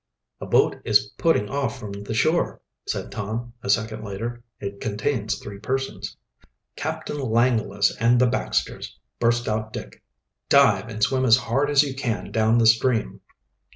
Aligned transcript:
"A 0.39 0.47
boat 0.47 0.77
is 0.83 1.11
putting 1.19 1.47
off 1.47 1.77
from 1.79 1.91
the 1.91 2.15
shore," 2.15 2.59
said 2.87 3.11
Tom, 3.11 3.53
a 3.61 3.69
second 3.69 4.03
later. 4.03 4.43
"It 4.59 4.81
contains 4.81 5.35
three 5.37 5.59
persons." 5.59 6.17
"Captain 6.75 7.19
Langless 7.21 7.95
and 7.99 8.17
the 8.19 8.25
Baxters!" 8.25 8.97
burst 9.19 9.47
out 9.47 9.71
Dick. 9.71 10.01
"Dive, 10.49 10.89
and 10.89 11.03
swim 11.03 11.23
as 11.23 11.37
hard 11.37 11.69
as 11.69 11.83
you 11.83 11.93
can 11.93 12.31
down 12.31 12.57
the 12.57 12.65
stream." 12.65 13.21